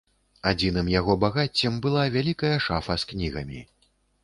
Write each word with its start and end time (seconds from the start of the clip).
Адзіным 0.51 0.87
яго 0.99 1.13
багаццем 1.25 1.77
была 1.85 2.03
вялікая 2.17 2.51
шафа 2.71 2.99
з 3.03 3.13
кнігамі. 3.15 3.65